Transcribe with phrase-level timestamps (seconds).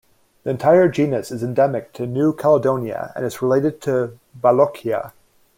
[0.41, 5.11] The entire genus is endemic to New Caledonia and is related to "Baloghia".